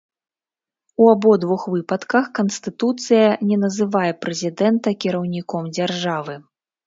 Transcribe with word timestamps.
У 1.01 1.09
абодвух 1.13 1.65
выпадках 1.73 2.29
канстытуцыя 2.39 3.27
не 3.51 3.57
называе 3.65 4.09
прэзідэнта 4.23 4.89
кіраўніком 5.05 5.63
дзяржавы. 5.79 6.35